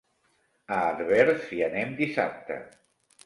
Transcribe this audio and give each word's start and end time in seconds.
A 0.65 0.73
Herbers 0.85 1.45
hi 1.57 1.61
anem 1.67 1.93
dissabte. 2.01 2.57